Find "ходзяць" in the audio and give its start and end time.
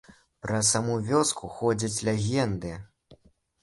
1.59-1.95